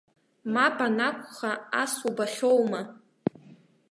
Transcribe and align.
Мап 0.53 0.77
анакәха, 0.87 1.51
ас 1.81 1.93
убахьоума?! 2.09 2.81